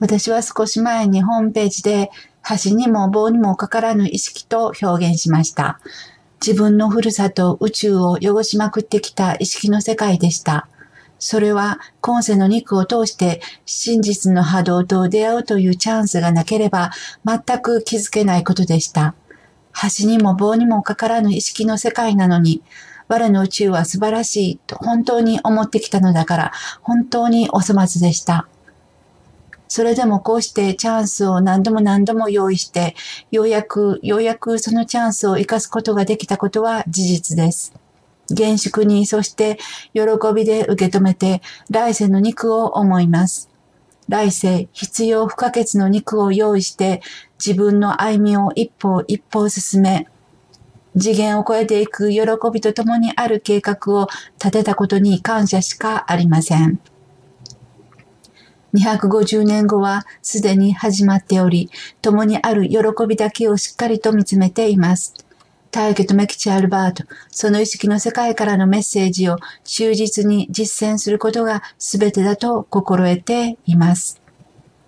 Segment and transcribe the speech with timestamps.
[0.00, 2.10] 私は少し前にホームページで
[2.64, 5.80] 橋にも棒にもかからぬ意識と表現しました。
[6.44, 10.68] 自分のふるさと宇宙を汚しまくってきた意識の世界でした。
[11.18, 16.92] それは今世の肉を通して真実の波動と出会うというチャンスがなければ
[17.26, 19.14] 全く気づけないことでした。
[20.00, 22.62] 橋にも棒にもかからぬ意識の世界なのに、
[23.08, 26.52] 我の宇宙は素晴らしいと本当に思ってきたのだから
[26.82, 28.46] 本当にお粗末でした。
[29.68, 32.96] それでもこうしてチャンスを何度も何度も用意して、
[33.30, 37.72] ようやく、ようやくそのチャンスを生かすことができたことは事実です。
[38.30, 39.58] 厳粛に、そして
[39.92, 40.02] 喜
[40.34, 43.50] びで受け止めて、来世の肉を思います。
[44.08, 47.02] 来世、必要不可欠の肉を用意して、
[47.44, 50.08] 自分の歩みを一歩一歩進め、
[50.98, 52.22] 次元を超えていく喜
[52.52, 54.08] びとともにある計画を
[54.38, 56.80] 立てたことに感謝しかありません。
[58.74, 61.70] 250年後はすでに始まっており、
[62.02, 65.14] 共にある喜びだけをしっかりと見つめています。
[65.70, 74.20] 大家とメキチアルバート、その意識の世界からのメッセージを忠実に実践することが全てだと心得ています。